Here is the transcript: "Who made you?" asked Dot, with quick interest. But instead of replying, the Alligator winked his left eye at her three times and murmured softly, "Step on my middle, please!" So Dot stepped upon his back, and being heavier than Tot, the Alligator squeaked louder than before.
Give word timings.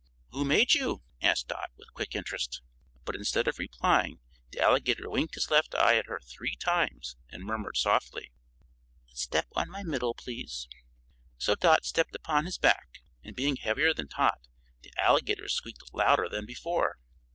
"Who 0.31 0.43
made 0.45 0.73
you?" 0.73 1.03
asked 1.21 1.47
Dot, 1.49 1.69
with 1.77 1.93
quick 1.93 2.15
interest. 2.15 2.63
But 3.05 3.13
instead 3.15 3.47
of 3.47 3.59
replying, 3.59 4.19
the 4.49 4.59
Alligator 4.59 5.07
winked 5.07 5.35
his 5.35 5.51
left 5.51 5.75
eye 5.75 5.95
at 5.95 6.07
her 6.07 6.19
three 6.25 6.55
times 6.55 7.17
and 7.29 7.43
murmured 7.43 7.77
softly, 7.77 8.31
"Step 9.09 9.45
on 9.51 9.69
my 9.69 9.83
middle, 9.83 10.15
please!" 10.15 10.67
So 11.37 11.53
Dot 11.53 11.85
stepped 11.85 12.15
upon 12.15 12.45
his 12.45 12.57
back, 12.57 13.03
and 13.23 13.35
being 13.35 13.57
heavier 13.57 13.93
than 13.93 14.07
Tot, 14.07 14.47
the 14.81 14.91
Alligator 14.97 15.47
squeaked 15.47 15.93
louder 15.93 16.27
than 16.27 16.47
before. 16.47 16.97